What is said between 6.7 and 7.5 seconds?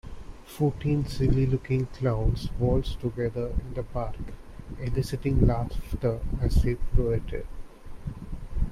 pirouetted.